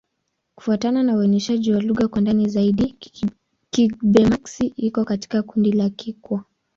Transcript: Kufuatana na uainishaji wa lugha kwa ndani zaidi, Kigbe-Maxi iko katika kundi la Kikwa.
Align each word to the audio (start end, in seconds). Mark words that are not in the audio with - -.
Kufuatana 0.55 1.03
na 1.03 1.15
uainishaji 1.17 1.73
wa 1.73 1.81
lugha 1.81 2.07
kwa 2.07 2.21
ndani 2.21 2.49
zaidi, 2.49 2.95
Kigbe-Maxi 3.71 4.73
iko 4.77 5.05
katika 5.05 5.43
kundi 5.43 5.71
la 5.71 5.89
Kikwa. 5.89 6.43